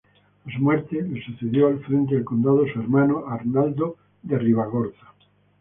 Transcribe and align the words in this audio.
A 0.47 0.51
su 0.51 0.57
muerte 0.57 0.99
le 0.99 1.23
sucedió 1.23 1.67
al 1.67 1.77
frente 1.81 2.15
del 2.15 2.25
condado 2.25 2.65
su 2.73 2.79
hermano 2.81 3.27
Arnaldo 3.27 3.97
de 4.23 4.39
Ribagorza. 4.39 5.05